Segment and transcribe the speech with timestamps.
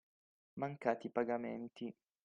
[0.57, 1.85] Mancati pagamenti